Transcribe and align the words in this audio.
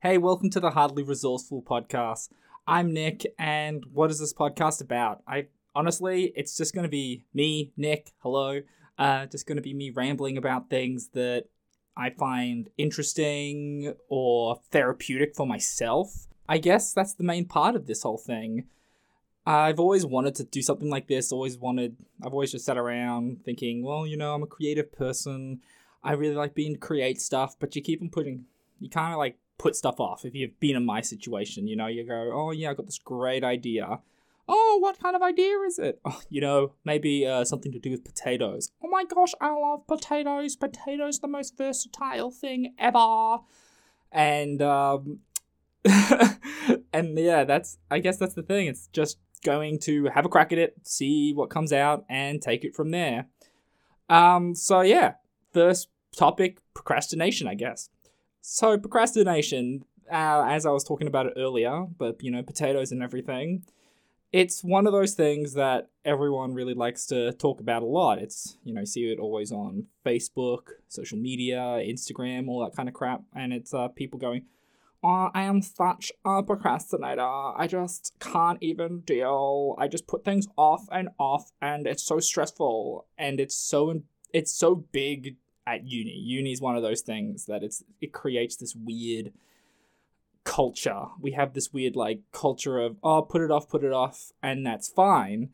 Hey, 0.00 0.16
welcome 0.16 0.48
to 0.50 0.60
the 0.60 0.70
Hardly 0.70 1.02
Resourceful 1.02 1.60
podcast. 1.60 2.28
I'm 2.68 2.92
Nick, 2.92 3.26
and 3.36 3.84
what 3.92 4.12
is 4.12 4.20
this 4.20 4.32
podcast 4.32 4.80
about? 4.80 5.24
I 5.26 5.48
honestly, 5.74 6.32
it's 6.36 6.56
just 6.56 6.72
going 6.72 6.84
to 6.84 6.88
be 6.88 7.24
me, 7.34 7.72
Nick. 7.76 8.12
Hello. 8.18 8.60
Uh, 8.96 9.26
just 9.26 9.48
going 9.48 9.56
to 9.56 9.62
be 9.62 9.74
me 9.74 9.90
rambling 9.90 10.38
about 10.38 10.70
things 10.70 11.08
that 11.14 11.46
I 11.96 12.10
find 12.10 12.70
interesting 12.78 13.92
or 14.08 14.60
therapeutic 14.70 15.34
for 15.34 15.48
myself. 15.48 16.28
I 16.48 16.58
guess 16.58 16.92
that's 16.92 17.14
the 17.14 17.24
main 17.24 17.46
part 17.46 17.74
of 17.74 17.88
this 17.88 18.04
whole 18.04 18.18
thing. 18.18 18.66
I've 19.44 19.80
always 19.80 20.06
wanted 20.06 20.36
to 20.36 20.44
do 20.44 20.62
something 20.62 20.88
like 20.88 21.08
this, 21.08 21.32
always 21.32 21.58
wanted, 21.58 21.96
I've 22.24 22.34
always 22.34 22.52
just 22.52 22.66
sat 22.66 22.78
around 22.78 23.44
thinking, 23.44 23.82
well, 23.82 24.06
you 24.06 24.16
know, 24.16 24.32
I'm 24.32 24.44
a 24.44 24.46
creative 24.46 24.92
person. 24.92 25.60
I 26.04 26.12
really 26.12 26.36
like 26.36 26.54
being 26.54 26.74
to 26.74 26.78
create 26.78 27.20
stuff, 27.20 27.56
but 27.58 27.74
you 27.74 27.82
keep 27.82 28.00
on 28.00 28.10
putting, 28.10 28.44
you 28.78 28.88
kind 28.88 29.12
of 29.12 29.18
like 29.18 29.38
put 29.58 29.76
stuff 29.76 30.00
off. 30.00 30.24
If 30.24 30.34
you've 30.34 30.58
been 30.60 30.76
in 30.76 30.86
my 30.86 31.00
situation, 31.00 31.66
you 31.66 31.76
know, 31.76 31.86
you 31.86 32.04
go, 32.04 32.30
oh 32.32 32.52
yeah, 32.52 32.70
I've 32.70 32.76
got 32.76 32.86
this 32.86 32.98
great 32.98 33.44
idea. 33.44 33.98
Oh, 34.50 34.78
what 34.80 34.98
kind 34.98 35.14
of 35.14 35.20
idea 35.20 35.58
is 35.66 35.78
it? 35.78 36.00
Oh, 36.06 36.20
you 36.30 36.40
know, 36.40 36.72
maybe 36.84 37.26
uh, 37.26 37.44
something 37.44 37.72
to 37.72 37.78
do 37.78 37.90
with 37.90 38.04
potatoes. 38.04 38.70
Oh 38.82 38.88
my 38.88 39.04
gosh, 39.04 39.32
I 39.40 39.50
love 39.50 39.86
potatoes. 39.86 40.56
Potatoes 40.56 41.18
the 41.18 41.28
most 41.28 41.58
versatile 41.58 42.30
thing 42.30 42.74
ever. 42.78 43.38
And 44.10 44.62
um, 44.62 45.18
and 46.92 47.18
yeah, 47.18 47.44
that's 47.44 47.78
I 47.90 47.98
guess 47.98 48.16
that's 48.16 48.34
the 48.34 48.42
thing. 48.42 48.68
It's 48.68 48.86
just 48.88 49.18
going 49.44 49.78
to 49.80 50.06
have 50.06 50.24
a 50.24 50.28
crack 50.28 50.52
at 50.52 50.58
it, 50.58 50.76
see 50.84 51.32
what 51.32 51.50
comes 51.50 51.72
out, 51.72 52.04
and 52.08 52.40
take 52.40 52.64
it 52.64 52.74
from 52.74 52.90
there. 52.90 53.26
Um, 54.08 54.54
so 54.54 54.80
yeah, 54.80 55.14
first 55.52 55.88
topic, 56.16 56.58
procrastination, 56.74 57.46
I 57.46 57.54
guess. 57.54 57.90
So 58.50 58.78
procrastination, 58.78 59.84
uh, 60.10 60.46
as 60.48 60.64
I 60.64 60.70
was 60.70 60.82
talking 60.82 61.06
about 61.06 61.26
it 61.26 61.34
earlier, 61.36 61.84
but 61.98 62.22
you 62.22 62.30
know, 62.30 62.42
potatoes 62.42 62.90
and 62.90 63.02
everything. 63.02 63.64
It's 64.32 64.64
one 64.64 64.86
of 64.86 64.94
those 64.94 65.12
things 65.12 65.52
that 65.52 65.90
everyone 66.02 66.54
really 66.54 66.72
likes 66.72 67.04
to 67.06 67.32
talk 67.34 67.60
about 67.60 67.82
a 67.82 67.86
lot. 67.86 68.18
It's, 68.18 68.56
you 68.64 68.72
know, 68.72 68.84
see 68.84 69.12
it 69.12 69.18
always 69.18 69.52
on 69.52 69.84
Facebook, 70.04 70.60
social 70.88 71.18
media, 71.18 71.60
Instagram, 71.60 72.48
all 72.48 72.64
that 72.64 72.74
kind 72.74 72.88
of 72.88 72.94
crap. 72.94 73.20
And 73.36 73.52
it's 73.52 73.74
uh, 73.74 73.88
people 73.88 74.18
going, 74.18 74.46
oh, 75.04 75.28
I 75.34 75.42
am 75.42 75.60
such 75.60 76.10
a 76.24 76.42
procrastinator. 76.42 77.20
I 77.20 77.66
just 77.66 78.14
can't 78.18 78.58
even 78.62 79.00
deal. 79.00 79.76
I 79.78 79.88
just 79.88 80.06
put 80.06 80.24
things 80.24 80.48
off 80.56 80.86
and 80.90 81.10
off, 81.18 81.52
and 81.60 81.86
it's 81.86 82.02
so 82.02 82.18
stressful. 82.18 83.06
And 83.18 83.40
it's 83.40 83.54
so, 83.54 84.02
it's 84.32 84.52
so 84.52 84.74
big 84.74 85.36
at 85.68 85.86
uni. 85.86 86.12
Uni 86.12 86.52
is 86.52 86.60
one 86.60 86.76
of 86.76 86.82
those 86.82 87.02
things 87.02 87.44
that 87.44 87.62
it's 87.62 87.84
it 88.00 88.12
creates 88.12 88.56
this 88.56 88.74
weird 88.74 89.32
culture. 90.44 91.06
We 91.20 91.32
have 91.32 91.52
this 91.52 91.72
weird 91.72 91.94
like 91.94 92.20
culture 92.32 92.78
of 92.78 92.96
oh 93.02 93.22
put 93.22 93.42
it 93.42 93.50
off, 93.50 93.68
put 93.68 93.84
it 93.84 93.92
off, 93.92 94.32
and 94.42 94.66
that's 94.66 94.88
fine. 94.88 95.50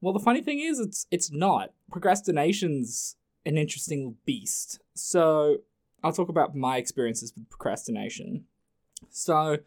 Well, 0.00 0.12
the 0.12 0.20
funny 0.20 0.42
thing 0.42 0.60
is, 0.60 0.80
it's 0.80 1.06
it's 1.10 1.30
not. 1.30 1.70
Procrastination's 1.90 3.16
an 3.46 3.56
interesting 3.56 4.16
beast. 4.26 4.80
So 4.94 5.58
I'll 6.02 6.12
talk 6.12 6.28
about 6.28 6.56
my 6.56 6.76
experiences 6.78 7.32
with 7.34 7.48
procrastination. 7.48 8.44
So 9.10 9.58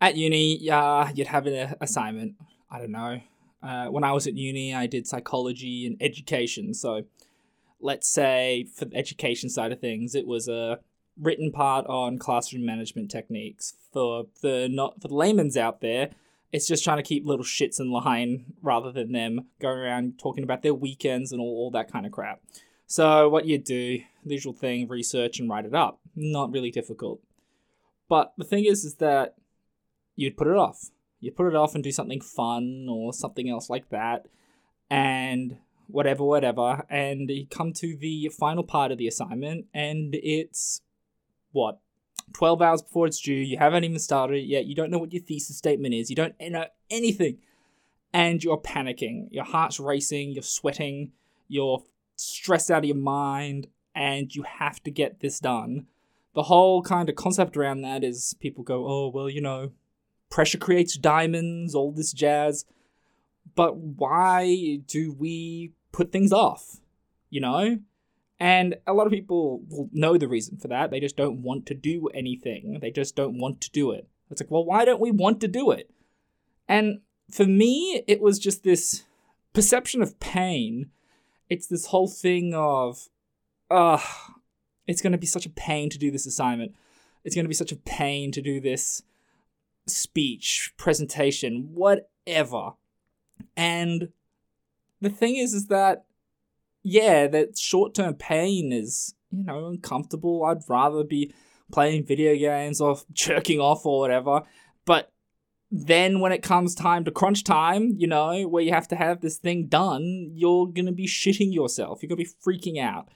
at 0.00 0.16
uni, 0.16 0.70
uh, 0.70 1.08
you'd 1.14 1.28
have 1.28 1.46
an 1.46 1.74
assignment. 1.80 2.34
I 2.70 2.78
don't 2.78 2.92
know. 2.92 3.20
Uh, 3.62 3.86
when 3.86 4.04
I 4.04 4.12
was 4.12 4.26
at 4.26 4.34
uni, 4.34 4.74
I 4.74 4.86
did 4.86 5.06
psychology 5.06 5.86
and 5.86 5.96
education. 6.00 6.74
So 6.74 7.04
let's 7.80 8.10
say 8.10 8.66
for 8.76 8.86
the 8.86 8.96
education 8.96 9.50
side 9.50 9.72
of 9.72 9.80
things, 9.80 10.14
it 10.14 10.26
was 10.26 10.48
a 10.48 10.80
written 11.20 11.50
part 11.50 11.86
on 11.86 12.18
classroom 12.18 12.64
management 12.64 13.10
techniques. 13.10 13.74
For 13.92 14.26
the 14.42 14.68
not 14.70 15.00
for 15.00 15.08
the 15.08 15.14
layman's 15.14 15.56
out 15.56 15.80
there, 15.80 16.10
it's 16.52 16.66
just 16.66 16.84
trying 16.84 16.98
to 16.98 17.02
keep 17.02 17.26
little 17.26 17.44
shits 17.44 17.80
in 17.80 17.90
line 17.90 18.54
rather 18.62 18.92
than 18.92 19.12
them 19.12 19.46
going 19.60 19.78
around 19.78 20.18
talking 20.18 20.44
about 20.44 20.62
their 20.62 20.74
weekends 20.74 21.32
and 21.32 21.40
all, 21.40 21.48
all 21.48 21.70
that 21.72 21.90
kind 21.92 22.06
of 22.06 22.12
crap. 22.12 22.40
So 22.86 23.28
what 23.28 23.44
you 23.44 23.58
do, 23.58 23.98
the 24.24 24.34
usual 24.34 24.54
thing, 24.54 24.88
research 24.88 25.38
and 25.38 25.50
write 25.50 25.66
it 25.66 25.74
up. 25.74 26.00
Not 26.16 26.52
really 26.52 26.70
difficult. 26.70 27.20
But 28.08 28.32
the 28.38 28.44
thing 28.44 28.64
is 28.64 28.84
is 28.84 28.94
that 28.96 29.34
you'd 30.16 30.36
put 30.36 30.46
it 30.46 30.56
off. 30.56 30.90
You'd 31.20 31.36
put 31.36 31.48
it 31.48 31.54
off 31.54 31.74
and 31.74 31.84
do 31.84 31.92
something 31.92 32.20
fun 32.20 32.86
or 32.88 33.12
something 33.12 33.50
else 33.50 33.68
like 33.68 33.90
that. 33.90 34.26
And 34.88 35.58
whatever, 35.88 36.24
whatever, 36.24 36.84
and 36.88 37.28
you 37.28 37.46
come 37.46 37.72
to 37.74 37.96
the 37.96 38.28
final 38.28 38.62
part 38.62 38.92
of 38.92 38.98
the 38.98 39.08
assignment, 39.08 39.66
and 39.74 40.14
it's 40.14 40.80
what 41.52 41.80
12 42.32 42.62
hours 42.62 42.82
before 42.82 43.06
it's 43.06 43.20
due. 43.20 43.34
You 43.34 43.58
haven't 43.58 43.84
even 43.84 43.98
started 43.98 44.36
it 44.36 44.46
yet. 44.46 44.66
You 44.66 44.74
don't 44.74 44.90
know 44.90 44.98
what 44.98 45.12
your 45.12 45.22
thesis 45.22 45.56
statement 45.56 45.94
is. 45.94 46.10
You 46.10 46.16
don't 46.16 46.34
know 46.40 46.66
anything. 46.90 47.38
And 48.12 48.42
you're 48.42 48.60
panicking. 48.60 49.28
Your 49.30 49.44
heart's 49.44 49.78
racing. 49.78 50.32
You're 50.32 50.42
sweating. 50.42 51.12
You're 51.46 51.82
stressed 52.16 52.70
out 52.70 52.78
of 52.78 52.84
your 52.84 52.96
mind. 52.96 53.68
And 53.94 54.34
you 54.34 54.44
have 54.44 54.82
to 54.84 54.90
get 54.90 55.20
this 55.20 55.40
done. 55.40 55.86
The 56.34 56.44
whole 56.44 56.82
kind 56.82 57.08
of 57.08 57.16
concept 57.16 57.56
around 57.56 57.82
that 57.82 58.04
is 58.04 58.34
people 58.40 58.62
go, 58.62 58.86
oh, 58.86 59.10
well, 59.12 59.28
you 59.28 59.40
know, 59.40 59.72
pressure 60.30 60.58
creates 60.58 60.96
diamonds, 60.96 61.74
all 61.74 61.92
this 61.92 62.12
jazz. 62.12 62.64
But 63.54 63.76
why 63.76 64.80
do 64.86 65.12
we 65.12 65.72
put 65.92 66.12
things 66.12 66.32
off, 66.32 66.78
you 67.30 67.40
know? 67.40 67.78
And 68.40 68.76
a 68.86 68.92
lot 68.92 69.06
of 69.06 69.12
people 69.12 69.62
will 69.68 69.88
know 69.92 70.16
the 70.16 70.28
reason 70.28 70.58
for 70.58 70.68
that. 70.68 70.90
They 70.90 71.00
just 71.00 71.16
don't 71.16 71.42
want 71.42 71.66
to 71.66 71.74
do 71.74 72.08
anything. 72.14 72.78
They 72.80 72.90
just 72.90 73.16
don't 73.16 73.38
want 73.38 73.60
to 73.62 73.70
do 73.70 73.90
it. 73.90 74.08
It's 74.30 74.40
like, 74.40 74.50
well, 74.50 74.64
why 74.64 74.84
don't 74.84 75.00
we 75.00 75.10
want 75.10 75.40
to 75.40 75.48
do 75.48 75.70
it? 75.70 75.90
And 76.68 77.00
for 77.30 77.46
me, 77.46 78.04
it 78.06 78.20
was 78.20 78.38
just 78.38 78.62
this 78.62 79.04
perception 79.52 80.02
of 80.02 80.20
pain. 80.20 80.90
It's 81.48 81.66
this 81.66 81.86
whole 81.86 82.08
thing 82.08 82.54
of, 82.54 83.08
uh, 83.70 84.00
it's 84.86 85.02
going 85.02 85.12
to 85.12 85.18
be 85.18 85.26
such 85.26 85.46
a 85.46 85.50
pain 85.50 85.90
to 85.90 85.98
do 85.98 86.10
this 86.10 86.26
assignment. 86.26 86.74
It's 87.24 87.34
going 87.34 87.44
to 87.44 87.50
be 87.50 87.54
such 87.54 87.72
a 87.72 87.76
pain 87.76 88.30
to 88.32 88.40
do 88.40 88.60
this 88.60 89.02
speech, 89.86 90.74
presentation, 90.76 91.70
whatever. 91.74 92.72
And 93.56 94.10
the 95.00 95.10
thing 95.10 95.36
is, 95.36 95.54
is 95.54 95.66
that 95.66 96.04
yeah, 96.82 97.26
that 97.26 97.58
short 97.58 97.94
term 97.94 98.14
pain 98.14 98.72
is 98.72 99.14
you 99.30 99.44
know 99.44 99.66
uncomfortable. 99.68 100.44
I'd 100.44 100.68
rather 100.68 101.04
be 101.04 101.32
playing 101.70 102.06
video 102.06 102.34
games 102.34 102.80
or 102.80 102.98
jerking 103.12 103.60
off 103.60 103.84
or 103.84 104.00
whatever. 104.00 104.42
But 104.84 105.12
then 105.70 106.20
when 106.20 106.32
it 106.32 106.42
comes 106.42 106.74
time 106.74 107.04
to 107.04 107.10
crunch 107.10 107.44
time, 107.44 107.94
you 107.98 108.06
know, 108.06 108.46
where 108.48 108.62
you 108.62 108.72
have 108.72 108.88
to 108.88 108.96
have 108.96 109.20
this 109.20 109.36
thing 109.36 109.66
done, 109.66 110.30
you're 110.32 110.66
gonna 110.66 110.92
be 110.92 111.06
shitting 111.06 111.52
yourself. 111.52 112.02
You're 112.02 112.08
gonna 112.08 112.16
be 112.16 112.28
freaking 112.46 112.80
out. 112.80 113.08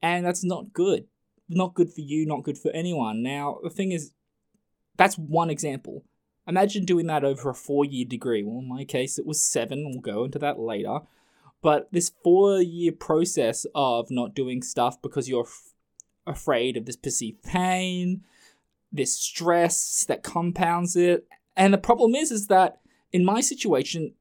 And 0.00 0.24
that's 0.24 0.44
not 0.44 0.72
good. 0.72 1.06
Not 1.48 1.74
good 1.74 1.92
for 1.92 2.00
you, 2.00 2.24
not 2.26 2.44
good 2.44 2.58
for 2.58 2.70
anyone. 2.70 3.22
Now, 3.22 3.58
the 3.62 3.70
thing 3.70 3.92
is, 3.92 4.12
that's 4.96 5.16
one 5.16 5.50
example. 5.50 6.04
Imagine 6.46 6.84
doing 6.84 7.06
that 7.08 7.24
over 7.24 7.50
a 7.50 7.54
four 7.54 7.84
year 7.84 8.06
degree. 8.06 8.42
Well, 8.42 8.60
in 8.60 8.68
my 8.68 8.84
case, 8.84 9.18
it 9.18 9.26
was 9.26 9.42
seven. 9.42 9.90
We'll 9.90 10.00
go 10.00 10.24
into 10.24 10.38
that 10.38 10.58
later. 10.58 11.00
But 11.62 11.88
this 11.92 12.12
four 12.22 12.60
year 12.60 12.92
process 12.92 13.66
of 13.74 14.10
not 14.10 14.34
doing 14.34 14.62
stuff 14.62 15.00
because 15.02 15.28
you're 15.28 15.46
f- 15.46 15.74
afraid 16.26 16.76
of 16.76 16.86
this 16.86 16.96
perceived 16.96 17.42
pain, 17.42 18.22
this 18.92 19.18
stress 19.18 20.04
that 20.08 20.22
compounds 20.22 20.94
it. 20.96 21.26
And 21.56 21.74
the 21.74 21.78
problem 21.78 22.14
is, 22.14 22.30
is 22.30 22.46
that 22.46 22.80
in 23.12 23.24
my 23.24 23.40
situation, 23.40 24.14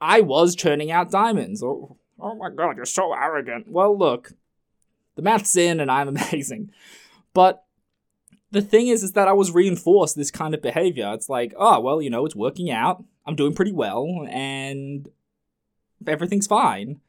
I 0.00 0.20
was 0.20 0.56
churning 0.56 0.90
out 0.90 1.10
diamonds. 1.10 1.62
Oh, 1.62 1.96
oh 2.18 2.34
my 2.34 2.50
god, 2.50 2.76
you're 2.76 2.84
so 2.84 3.12
arrogant. 3.12 3.68
Well, 3.68 3.96
look, 3.96 4.32
the 5.14 5.22
math's 5.22 5.56
in 5.56 5.80
and 5.80 5.90
I'm 5.90 6.08
amazing. 6.16 6.72
But 7.32 7.64
the 8.50 8.62
thing 8.62 8.88
is, 8.88 9.02
is 9.02 9.12
that 9.12 9.28
I 9.28 9.32
was 9.32 9.52
reinforced 9.52 10.16
this 10.16 10.30
kind 10.30 10.54
of 10.54 10.62
behavior. 10.62 11.12
It's 11.12 11.28
like, 11.28 11.52
oh, 11.56 11.80
well, 11.80 12.00
you 12.00 12.10
know, 12.10 12.24
it's 12.24 12.36
working 12.36 12.70
out. 12.70 13.04
I'm 13.26 13.36
doing 13.36 13.54
pretty 13.54 13.72
well. 13.72 14.26
And 14.30 15.08
everything's 16.06 16.46
fine. 16.46 17.00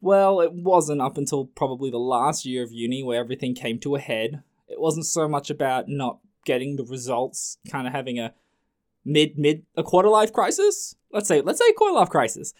Well, 0.00 0.40
it 0.40 0.52
wasn't 0.52 1.00
up 1.00 1.16
until 1.16 1.46
probably 1.46 1.90
the 1.90 1.98
last 1.98 2.44
year 2.44 2.62
of 2.62 2.72
uni 2.72 3.02
where 3.02 3.20
everything 3.20 3.54
came 3.54 3.78
to 3.80 3.94
a 3.96 4.00
head. 4.00 4.42
It 4.68 4.80
wasn't 4.80 5.06
so 5.06 5.28
much 5.28 5.50
about 5.50 5.88
not 5.88 6.18
getting 6.44 6.76
the 6.76 6.84
results, 6.84 7.58
kind 7.70 7.86
of 7.86 7.92
having 7.92 8.18
a 8.18 8.34
mid 9.04 9.38
mid 9.38 9.64
a 9.76 9.82
quarter 9.82 10.08
life 10.08 10.32
crisis. 10.32 10.96
Let's 11.12 11.28
say 11.28 11.40
let's 11.40 11.58
say 11.58 11.72
quarter 11.72 11.94
life 11.94 12.10
crisis. 12.10 12.52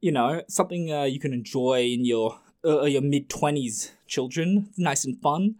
You 0.00 0.12
know, 0.12 0.42
something 0.48 0.92
uh, 0.92 1.04
you 1.04 1.18
can 1.18 1.32
enjoy 1.32 1.82
in 1.82 2.04
your 2.04 2.38
uh, 2.64 2.84
your 2.84 3.02
mid 3.02 3.28
twenties 3.28 3.92
children. 4.06 4.70
nice 4.76 5.04
and 5.04 5.20
fun. 5.20 5.56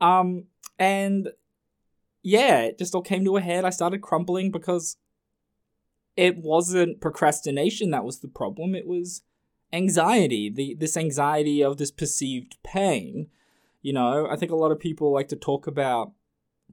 Um, 0.00 0.44
and 0.78 1.30
yeah, 2.22 2.62
it 2.62 2.78
just 2.78 2.94
all 2.94 3.02
came 3.02 3.24
to 3.24 3.36
a 3.36 3.40
head. 3.40 3.64
I 3.64 3.70
started 3.70 4.02
crumbling 4.02 4.50
because 4.50 4.96
it 6.16 6.38
wasn't 6.38 7.00
procrastination 7.00 7.90
that 7.90 8.04
was 8.04 8.20
the 8.20 8.28
problem. 8.28 8.74
It 8.74 8.86
was 8.86 9.22
anxiety, 9.72 10.50
the 10.50 10.74
this 10.74 10.96
anxiety 10.96 11.62
of 11.62 11.76
this 11.76 11.90
perceived 11.90 12.56
pain. 12.64 13.28
You 13.82 13.92
know, 13.92 14.26
I 14.28 14.36
think 14.36 14.50
a 14.50 14.56
lot 14.56 14.72
of 14.72 14.80
people 14.80 15.12
like 15.12 15.28
to 15.28 15.36
talk 15.36 15.66
about 15.66 16.12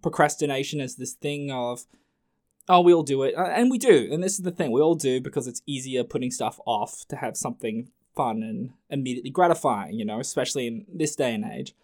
procrastination 0.02 0.82
as 0.82 0.96
this 0.96 1.14
thing 1.14 1.52
of, 1.52 1.86
oh, 2.68 2.82
we 2.82 2.94
all 2.94 3.04
do 3.04 3.24
it. 3.24 3.36
And 3.38 3.70
we 3.70 3.78
do. 3.78 4.10
And 4.12 4.24
this 4.24 4.34
is 4.34 4.44
the 4.44 4.52
thing 4.52 4.72
we 4.72 4.82
all 4.82 4.96
do 4.96 5.22
because 5.22 5.48
it's 5.48 5.62
easier 5.66 6.04
putting 6.04 6.32
stuff 6.32 6.60
off 6.66 7.06
to 7.10 7.18
have 7.18 7.38
something 7.38 7.90
fun 8.16 8.44
and 8.44 8.72
immediately 8.90 9.32
gratifying, 9.32 10.00
you 10.00 10.06
know, 10.06 10.20
especially 10.20 10.68
in 10.68 10.86
this 10.94 11.16
day 11.16 11.34
and 11.34 11.46
age. 11.46 11.76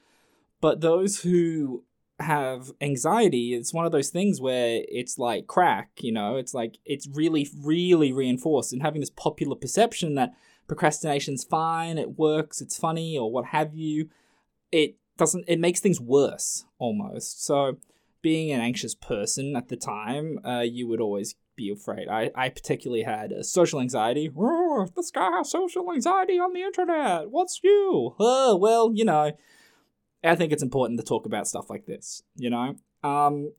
But 0.62 0.82
those 0.82 1.22
who 1.22 1.84
have 2.20 2.72
anxiety, 2.82 3.54
it's 3.54 3.74
one 3.74 3.86
of 3.86 3.92
those 3.92 4.10
things 4.10 4.42
where 4.42 4.82
it's 4.88 5.18
like 5.18 5.48
crack, 5.48 5.92
you 6.00 6.12
know, 6.12 6.36
it's 6.36 6.54
like 6.54 6.78
it's 6.86 7.08
really, 7.14 7.50
really 7.62 8.12
reinforced 8.12 8.74
and 8.74 8.82
having 8.82 9.00
this 9.00 9.10
popular 9.10 9.56
perception 9.56 10.16
that 10.16 10.34
procrastination's 10.68 11.44
fine, 11.44 11.98
it 11.98 12.18
works, 12.18 12.62
it's 12.62 12.78
funny, 12.78 13.18
or 13.18 13.32
what 13.32 13.46
have 13.46 13.76
you. 13.76 14.10
It 14.72 14.98
doesn't, 15.18 15.46
it 15.48 15.60
makes 15.60 15.80
things 15.80 16.00
worse 16.00 16.66
almost. 16.78 17.44
So, 17.44 17.78
being 18.22 18.52
an 18.52 18.60
anxious 18.60 18.96
person 18.96 19.56
at 19.56 19.70
the 19.70 19.78
time, 19.78 20.40
uh, 20.46 20.60
you 20.60 20.88
would 20.88 21.00
always 21.00 21.36
be 21.56 21.70
afraid. 21.72 22.08
I, 22.10 22.32
I 22.36 22.50
particularly 22.50 23.04
had 23.04 23.34
social 23.46 23.80
anxiety. 23.80 24.32
Oh, 24.38 24.88
this 24.96 25.12
guy 25.12 25.32
has 25.38 25.52
social 25.52 25.92
anxiety 25.92 26.40
on 26.40 26.54
the 26.54 26.62
internet. 26.62 27.30
What's 27.30 27.62
you? 27.64 28.16
Oh, 28.20 28.58
well, 28.58 28.92
you 28.94 29.06
know, 29.06 29.32
I 30.24 30.36
think 30.36 30.52
it's 30.52 30.64
important 30.64 31.00
to 31.00 31.06
talk 31.06 31.26
about 31.26 31.48
stuff 31.48 31.70
like 31.70 31.86
this, 31.86 32.24
you 32.36 32.50
know? 32.50 32.76
Um, 33.04 33.54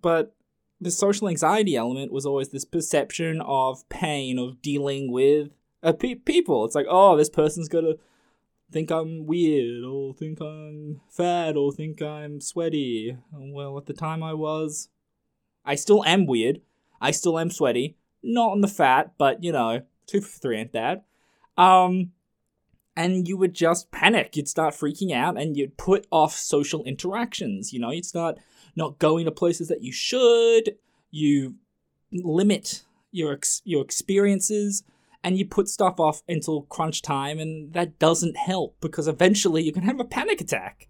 but 0.00 0.34
the 0.80 0.90
social 0.90 1.28
anxiety 1.28 1.76
element 1.76 2.12
was 2.12 2.26
always 2.26 2.48
this 2.48 2.64
perception 2.64 3.40
of 3.42 3.88
pain, 3.88 4.38
of 4.38 4.62
dealing 4.62 5.12
with 5.12 5.50
uh, 5.82 5.92
pe- 5.92 6.14
people. 6.14 6.64
It's 6.64 6.74
like, 6.74 6.86
oh, 6.88 7.16
this 7.16 7.30
person's 7.30 7.68
gonna 7.68 7.94
think 8.72 8.90
I'm 8.90 9.26
weird, 9.26 9.84
or 9.84 10.14
think 10.14 10.40
I'm 10.40 11.00
fat, 11.08 11.56
or 11.56 11.72
think 11.72 12.00
I'm 12.00 12.40
sweaty. 12.40 13.16
Well, 13.32 13.76
at 13.78 13.86
the 13.86 13.92
time 13.92 14.22
I 14.22 14.32
was. 14.32 14.88
I 15.64 15.74
still 15.74 16.04
am 16.04 16.26
weird. 16.26 16.60
I 17.00 17.10
still 17.10 17.38
am 17.38 17.50
sweaty. 17.50 17.96
Not 18.22 18.52
on 18.52 18.60
the 18.60 18.68
fat, 18.68 19.12
but, 19.18 19.42
you 19.42 19.52
know, 19.52 19.82
two 20.06 20.20
for 20.20 20.38
three 20.38 20.58
ain't 20.58 20.72
bad. 20.72 21.02
Um, 21.56 22.12
and 23.00 23.26
you 23.26 23.38
would 23.38 23.54
just 23.54 23.90
panic. 23.90 24.36
You'd 24.36 24.46
start 24.46 24.74
freaking 24.74 25.10
out 25.10 25.40
and 25.40 25.56
you'd 25.56 25.78
put 25.78 26.06
off 26.10 26.34
social 26.34 26.84
interactions. 26.84 27.72
You 27.72 27.80
know, 27.80 27.90
you'd 27.90 28.04
start 28.04 28.38
not 28.76 28.98
going 28.98 29.24
to 29.24 29.30
places 29.30 29.68
that 29.68 29.82
you 29.82 29.90
should. 29.90 30.76
You 31.10 31.54
limit 32.12 32.82
your 33.10 33.32
ex- 33.32 33.62
your 33.64 33.82
experiences 33.82 34.82
and 35.24 35.38
you 35.38 35.46
put 35.46 35.68
stuff 35.68 35.98
off 35.98 36.22
until 36.28 36.62
crunch 36.62 37.00
time 37.00 37.38
and 37.38 37.72
that 37.72 37.98
doesn't 37.98 38.36
help 38.36 38.76
because 38.82 39.08
eventually 39.08 39.62
you 39.62 39.72
can 39.72 39.84
have 39.84 39.98
a 39.98 40.04
panic 40.04 40.42
attack. 40.42 40.86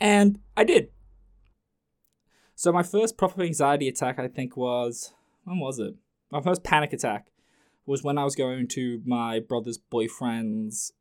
And 0.00 0.40
I 0.56 0.64
did. 0.64 0.88
So 2.56 2.72
my 2.72 2.82
first 2.82 3.16
proper 3.16 3.42
anxiety 3.42 3.86
attack 3.86 4.18
I 4.18 4.26
think 4.26 4.56
was 4.56 5.14
when 5.44 5.60
was 5.60 5.78
it? 5.78 5.94
My 6.32 6.40
first 6.40 6.64
panic 6.64 6.92
attack 6.92 7.28
was 7.86 8.02
when 8.02 8.18
I 8.18 8.24
was 8.24 8.34
going 8.34 8.66
to 8.68 9.00
my 9.06 9.38
brother's 9.38 9.78
boyfriend's 9.78 10.92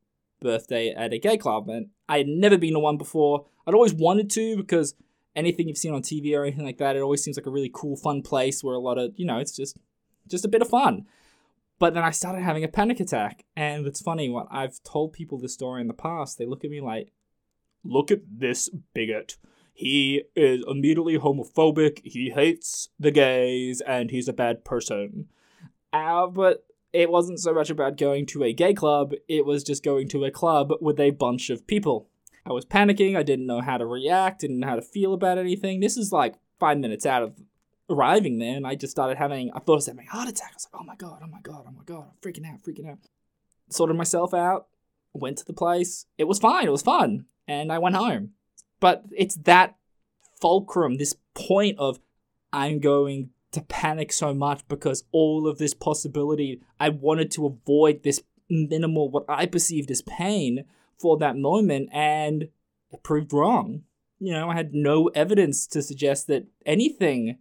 birthday 0.44 0.94
at 0.94 1.14
a 1.14 1.20
gay 1.20 1.38
club, 1.38 1.70
and 1.70 1.88
I 2.08 2.20
had 2.20 2.28
never 2.28 2.58
been 2.58 2.74
to 2.74 2.80
one 2.80 2.98
before. 2.98 3.46
I'd 3.66 3.74
always 3.74 3.94
wanted 3.94 4.30
to 4.32 4.58
because 4.58 4.94
anything 5.36 5.68
you've 5.68 5.78
seen 5.78 5.94
on 5.94 6.02
TV 6.02 6.38
or 6.38 6.44
anything 6.44 6.66
like 6.66 6.78
that, 6.78 6.96
it 6.96 7.02
always 7.02 7.24
seems 7.24 7.38
like 7.38 7.46
a 7.46 7.52
really 7.52 7.72
cool, 7.74 7.96
fun 7.96 8.22
place 8.22 8.64
where 8.64 8.76
a 8.76 8.80
lot 8.80 8.98
of 8.98 9.14
you 9.16 9.26
know, 9.26 9.40
it's 9.40 9.56
just 9.56 9.78
just 10.28 10.46
a 10.46 10.50
bit 10.50 10.62
of 10.62 10.70
fun. 10.70 11.06
But 11.80 11.94
then 11.94 12.04
I 12.04 12.12
started 12.12 12.44
having 12.44 12.64
a 12.64 12.68
panic 12.68 13.00
attack, 13.00 13.46
and 13.56 13.88
it's 13.88 14.02
funny 14.02 14.30
when 14.30 14.46
I've 14.52 14.82
told 14.84 15.14
people 15.14 15.40
this 15.40 15.54
story 15.54 15.82
in 15.82 15.88
the 15.88 15.94
past. 15.94 16.38
They 16.38 16.46
look 16.46 16.64
at 16.64 16.72
me 16.72 16.82
like, 16.82 17.12
"Look 17.84 18.12
at 18.12 18.22
this 18.30 18.70
bigot." 18.94 19.38
He 19.74 20.24
is 20.36 20.64
immediately 20.68 21.18
homophobic. 21.18 22.02
He 22.04 22.30
hates 22.30 22.90
the 23.00 23.12
gays, 23.12 23.82
and 23.82 24.12
he's 24.12 24.28
a 24.28 24.34
bad 24.34 24.64
person. 24.64 25.30
Uh, 25.92 26.28
but 26.28 26.66
it 26.94 27.10
wasn't 27.10 27.40
so 27.40 27.54
much 27.54 27.72
about 27.72 27.98
going 27.98 28.26
to 28.28 28.44
a 28.44 28.54
gay 28.54 28.74
club, 28.74 29.14
it 29.28 29.46
was 29.46 29.64
just 29.64 29.84
going 29.84 30.08
to 30.10 30.26
a 30.26 30.32
club 30.32 30.72
with 30.80 31.00
a 31.00 31.10
bunch 31.10 31.50
of 31.50 31.66
people. 31.66 32.08
I 32.46 32.52
was 32.52 32.66
panicking, 32.66 33.18
I 33.18 33.24
didn't 33.24 33.48
know 33.48 33.62
how 33.62 33.78
to 33.78 33.86
react, 33.86 34.42
didn't 34.42 34.60
know 34.60 34.68
how 34.68 34.76
to 34.76 34.82
feel 34.82 35.14
about 35.14 35.38
anything. 35.38 35.80
This 35.80 35.98
is 35.98 36.12
like 36.12 36.36
five 36.60 36.78
minutes 36.78 37.06
out 37.06 37.24
of 37.24 37.42
arriving 37.90 38.38
there, 38.38 38.56
and 38.56 38.68
I 38.68 38.76
just 38.76 38.92
started 38.92 39.18
having, 39.18 39.52
I 39.54 39.60
thought 39.60 39.74
I 39.74 39.76
was 39.76 39.88
having 39.88 40.08
a 40.08 40.12
heart 40.12 40.30
attack. 40.30 40.52
I 40.52 40.56
was 40.56 40.68
like, 40.72 40.82
oh 40.82 40.86
my 40.86 40.96
god, 40.96 41.22
oh 41.24 41.28
my 41.28 41.40
god, 41.42 41.66
oh 41.68 41.72
my 41.72 41.84
god, 41.84 42.06
I'm 42.12 42.32
freaking 42.32 42.48
out, 42.48 42.62
freaking 42.62 42.90
out. 42.90 43.00
Sorted 43.70 43.98
myself 43.98 44.34
out, 44.34 44.68
went 45.14 45.38
to 45.40 45.46
the 45.46 45.54
place. 45.54 46.06
It 46.18 46.26
was 46.26 46.40
fine, 46.40 46.68
it 46.68 46.72
was 46.72 46.82
fun, 46.82 47.26
and 47.48 47.72
I 47.72 47.80
went 47.80 47.96
home. 47.96 48.32
But 48.80 49.06
it's 49.12 49.36
that 49.36 49.76
fulcrum, 50.40 50.98
this 50.98 51.16
point 51.34 51.80
of 51.80 52.00
I'm 52.52 52.80
going 52.80 53.32
to 53.54 53.62
panic 53.62 54.12
so 54.12 54.34
much 54.34 54.68
because 54.68 55.04
all 55.12 55.48
of 55.48 55.58
this 55.58 55.74
possibility, 55.74 56.62
I 56.80 56.90
wanted 56.90 57.32
to 57.32 57.46
avoid 57.46 58.04
this 58.04 58.22
minimal, 58.50 59.10
what 59.10 59.26
I 59.28 59.46
perceived 59.46 59.90
as 59.92 60.02
pain 60.02 60.66
for 61.00 61.18
that 61.18 61.38
moment, 61.38 61.90
and 61.92 62.44
it 62.92 63.04
proved 63.04 63.34
wrong. 63.34 63.84
You 64.20 64.34
know, 64.34 64.50
I 64.50 64.56
had 64.56 64.74
no 64.74 65.08
evidence 65.10 65.68
to 65.68 65.82
suggest 65.82 66.28
that 66.28 66.46
anything 66.66 67.38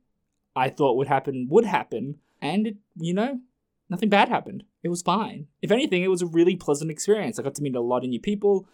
I 0.56 0.68
thought 0.68 0.96
would 0.96 1.08
happen 1.08 1.48
would 1.50 1.64
happen, 1.64 2.18
and 2.40 2.66
it, 2.66 2.76
you 2.96 3.14
know, 3.14 3.40
nothing 3.88 4.08
bad 4.08 4.28
happened. 4.28 4.64
It 4.82 4.88
was 4.88 5.02
fine. 5.02 5.46
If 5.60 5.70
anything, 5.70 6.02
it 6.02 6.08
was 6.08 6.22
a 6.22 6.26
really 6.26 6.56
pleasant 6.56 6.90
experience. 6.90 7.38
I 7.38 7.42
got 7.42 7.54
to 7.56 7.62
meet 7.62 7.76
a 7.76 7.80
lot 7.80 8.04
of 8.04 8.10
new 8.10 8.20
people. 8.20 8.66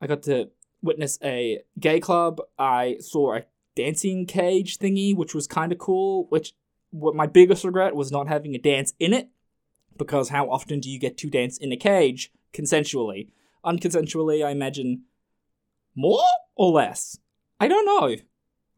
I 0.00 0.06
got 0.06 0.22
to 0.24 0.50
witness 0.82 1.18
a 1.22 1.60
gay 1.78 2.00
club. 2.00 2.40
I 2.58 2.96
saw 3.00 3.36
a 3.36 3.44
dancing 3.76 4.26
cage 4.26 4.78
thingy, 4.78 5.14
which 5.16 5.34
was 5.34 5.46
kind 5.46 5.72
of 5.72 5.78
cool. 5.78 6.26
Which 6.30 6.54
what 6.90 7.14
my 7.14 7.26
biggest 7.26 7.64
regret 7.64 7.94
was 7.94 8.12
not 8.12 8.28
having 8.28 8.54
a 8.54 8.58
dance 8.58 8.92
in 8.98 9.12
it, 9.12 9.28
because 9.96 10.28
how 10.28 10.50
often 10.50 10.80
do 10.80 10.90
you 10.90 10.98
get 10.98 11.16
to 11.18 11.30
dance 11.30 11.58
in 11.58 11.72
a 11.72 11.76
cage 11.76 12.32
consensually? 12.52 13.28
Unconsensually, 13.64 14.44
I 14.44 14.50
imagine 14.50 15.04
more 15.94 16.22
or 16.56 16.72
less. 16.72 17.18
I 17.58 17.68
don't 17.68 17.86
know. 17.86 18.16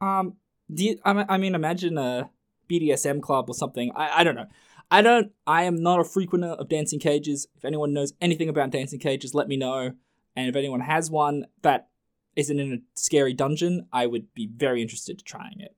Um, 0.07 0.37
do 0.73 0.85
you, 0.85 0.99
I, 1.05 1.25
I 1.29 1.39
mean, 1.39 1.55
imagine 1.55 1.99
a 1.99 2.31
BDSM 2.71 3.23
club 3.23 3.49
or 3.49 3.55
something. 3.55 3.91
I, 3.95 4.21
I 4.21 4.25
don't 4.25 4.35
know. 4.35 4.47
I 4.91 5.03
don't. 5.03 5.33
I 5.47 5.65
am 5.65 5.83
not 5.83 6.01
a 6.01 6.05
frequenter 6.05 6.49
of 6.49 6.69
dancing 6.69 7.01
cages. 7.01 7.49
If 7.57 7.65
anyone 7.65 7.93
knows 7.93 8.13
anything 8.21 8.49
about 8.49 8.71
dancing 8.71 9.01
cages, 9.01 9.35
let 9.35 9.49
me 9.49 9.57
know. 9.57 9.93
And 10.37 10.49
if 10.49 10.57
anyone 10.57 10.81
has 10.81 11.11
one 11.11 11.47
that 11.63 11.89
isn't 12.37 12.61
in 12.61 12.73
a 12.73 12.79
scary 12.95 13.33
dungeon, 13.33 13.87
I 13.93 14.07
would 14.07 14.33
be 14.35 14.47
very 14.47 14.83
interested 14.83 15.19
to 15.19 15.25
trying 15.25 15.61
it. 15.61 15.75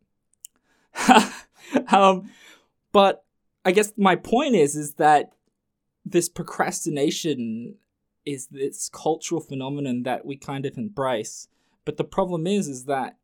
um, 1.92 2.30
but 2.92 3.24
I 3.64 3.70
guess 3.70 3.92
my 3.96 4.16
point 4.16 4.56
is 4.56 4.74
is 4.74 4.94
that 4.94 5.32
this 6.04 6.28
procrastination 6.28 7.76
is 8.24 8.48
this 8.48 8.90
cultural 8.92 9.40
phenomenon 9.40 10.02
that 10.02 10.26
we 10.26 10.36
kind 10.36 10.66
of 10.66 10.76
embrace. 10.76 11.48
But 11.84 11.96
the 11.96 12.04
problem 12.04 12.46
is 12.46 12.68
is 12.68 12.84
that 12.84 13.16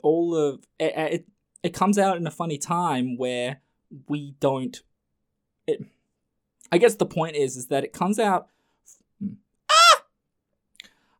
all 0.00 0.34
of 0.34 0.64
it, 0.78 0.92
it, 0.96 1.26
it 1.62 1.74
comes 1.74 1.98
out 1.98 2.16
in 2.16 2.26
a 2.26 2.30
funny 2.30 2.58
time 2.58 3.16
where 3.16 3.60
we 4.08 4.34
don't 4.40 4.82
it 5.66 5.84
I 6.70 6.78
guess 6.78 6.94
the 6.94 7.06
point 7.06 7.36
is 7.36 7.56
is 7.56 7.66
that 7.68 7.84
it 7.84 7.92
comes 7.92 8.18
out 8.18 8.48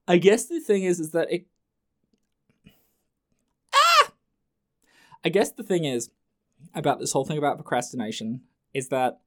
I 0.08 0.16
guess 0.16 0.46
the 0.46 0.58
thing 0.58 0.84
is, 0.84 0.98
is 0.98 1.10
that 1.10 1.30
it. 1.30 1.46
Ah! 3.74 4.12
I 5.22 5.28
guess 5.28 5.52
the 5.52 5.62
thing 5.62 5.84
is 5.84 6.08
about 6.74 6.98
this 6.98 7.12
whole 7.12 7.26
thing 7.26 7.36
about 7.36 7.58
procrastination 7.58 8.40
is 8.72 8.88
that 8.88 9.20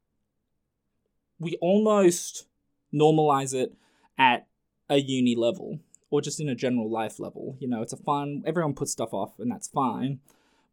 we 1.39 1.57
almost 1.61 2.47
normalize 2.93 3.53
it 3.53 3.75
at 4.17 4.47
a 4.89 4.97
uni 4.97 5.35
level 5.35 5.79
or 6.09 6.19
just 6.19 6.39
in 6.39 6.50
a 6.50 6.55
general 6.55 6.89
life 6.89 7.19
level. 7.19 7.55
You 7.59 7.67
know, 7.67 7.83
it's 7.83 7.93
a 7.93 7.97
fun, 7.97 8.43
everyone 8.45 8.73
puts 8.73 8.91
stuff 8.91 9.13
off 9.13 9.39
and 9.39 9.51
that's 9.51 9.67
fine. 9.67 10.19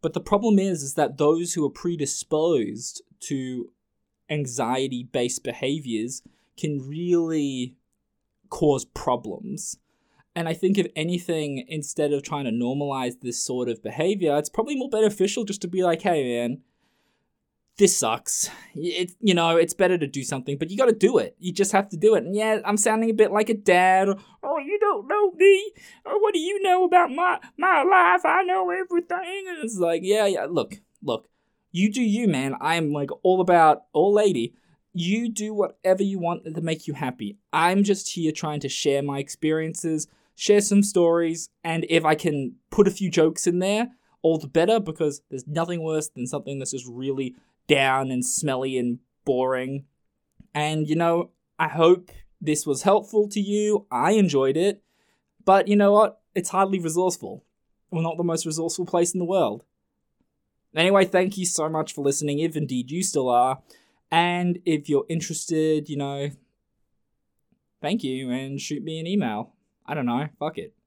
But 0.00 0.14
the 0.14 0.20
problem 0.20 0.58
is, 0.58 0.82
is 0.82 0.94
that 0.94 1.18
those 1.18 1.54
who 1.54 1.66
are 1.66 1.70
predisposed 1.70 3.02
to 3.20 3.70
anxiety 4.30 5.04
based 5.04 5.44
behaviors 5.44 6.22
can 6.56 6.86
really 6.88 7.76
cause 8.48 8.84
problems. 8.84 9.78
And 10.38 10.48
I 10.48 10.54
think 10.54 10.78
if 10.78 10.86
anything, 10.94 11.64
instead 11.66 12.12
of 12.12 12.22
trying 12.22 12.44
to 12.44 12.52
normalize 12.52 13.14
this 13.20 13.44
sort 13.44 13.68
of 13.68 13.82
behavior, 13.82 14.38
it's 14.38 14.48
probably 14.48 14.76
more 14.76 14.88
beneficial 14.88 15.42
just 15.42 15.60
to 15.62 15.66
be 15.66 15.82
like, 15.82 16.02
hey 16.02 16.22
man, 16.22 16.60
this 17.76 17.96
sucks. 17.96 18.48
It 18.72 19.10
you 19.20 19.34
know, 19.34 19.56
it's 19.56 19.74
better 19.74 19.98
to 19.98 20.06
do 20.06 20.22
something, 20.22 20.56
but 20.56 20.70
you 20.70 20.76
got 20.76 20.86
to 20.86 20.92
do 20.92 21.18
it. 21.18 21.34
You 21.40 21.52
just 21.52 21.72
have 21.72 21.88
to 21.88 21.96
do 21.96 22.14
it. 22.14 22.22
And 22.22 22.36
yeah, 22.36 22.60
I'm 22.64 22.76
sounding 22.76 23.10
a 23.10 23.14
bit 23.14 23.32
like 23.32 23.48
a 23.48 23.54
dad. 23.54 24.10
Oh, 24.44 24.58
you 24.58 24.78
don't 24.78 25.08
know 25.08 25.32
me. 25.32 25.72
Oh, 26.06 26.18
what 26.18 26.34
do 26.34 26.38
you 26.38 26.62
know 26.62 26.84
about 26.84 27.10
my 27.10 27.40
my 27.56 27.82
life? 27.82 28.24
I 28.24 28.44
know 28.44 28.70
everything. 28.70 29.44
And 29.48 29.64
it's 29.64 29.78
like, 29.78 30.02
yeah, 30.04 30.26
yeah. 30.26 30.46
Look, 30.48 30.74
look. 31.02 31.28
You 31.72 31.90
do 31.90 32.00
you, 32.00 32.28
man. 32.28 32.54
I 32.60 32.76
am 32.76 32.92
like 32.92 33.10
all 33.24 33.40
about 33.40 33.86
all 33.92 34.14
lady. 34.14 34.54
You 34.92 35.32
do 35.32 35.52
whatever 35.52 36.04
you 36.04 36.20
want 36.20 36.44
to 36.44 36.60
make 36.60 36.86
you 36.86 36.94
happy. 36.94 37.38
I'm 37.52 37.82
just 37.82 38.12
here 38.12 38.30
trying 38.30 38.60
to 38.60 38.68
share 38.68 39.02
my 39.02 39.18
experiences 39.18 40.06
share 40.38 40.60
some 40.60 40.84
stories, 40.84 41.50
and 41.64 41.84
if 41.90 42.04
I 42.04 42.14
can 42.14 42.54
put 42.70 42.86
a 42.86 42.92
few 42.92 43.10
jokes 43.10 43.46
in 43.46 43.58
there, 43.58 43.88
all 44.22 44.38
the 44.38 44.46
better 44.46 44.78
because 44.78 45.20
there's 45.30 45.46
nothing 45.48 45.82
worse 45.82 46.08
than 46.08 46.28
something 46.28 46.58
that's 46.58 46.70
just 46.70 46.86
really 46.88 47.34
down 47.66 48.12
and 48.12 48.24
smelly 48.24 48.78
and 48.78 49.00
boring. 49.24 49.84
And 50.54 50.88
you 50.88 50.94
know, 50.94 51.30
I 51.58 51.68
hope 51.68 52.12
this 52.40 52.66
was 52.66 52.82
helpful 52.82 53.28
to 53.30 53.40
you. 53.40 53.86
I 53.90 54.12
enjoyed 54.12 54.56
it. 54.56 54.80
But 55.44 55.66
you 55.66 55.74
know 55.74 55.92
what? 55.92 56.20
It's 56.36 56.50
hardly 56.50 56.78
resourceful. 56.78 57.44
We're 57.90 58.02
not 58.02 58.16
the 58.16 58.22
most 58.22 58.46
resourceful 58.46 58.86
place 58.86 59.12
in 59.12 59.18
the 59.18 59.24
world. 59.24 59.64
Anyway, 60.76 61.04
thank 61.04 61.36
you 61.36 61.46
so 61.46 61.68
much 61.68 61.92
for 61.92 62.02
listening, 62.04 62.38
if 62.38 62.54
indeed 62.54 62.90
you 62.92 63.02
still 63.02 63.28
are. 63.28 63.60
And 64.10 64.60
if 64.64 64.88
you're 64.88 65.06
interested, 65.08 65.88
you 65.88 65.96
know, 65.96 66.30
thank 67.80 68.04
you 68.04 68.30
and 68.30 68.60
shoot 68.60 68.84
me 68.84 69.00
an 69.00 69.06
email. 69.06 69.54
I 69.88 69.94
don't 69.94 70.06
know. 70.06 70.28
Fuck 70.38 70.58
it. 70.58 70.77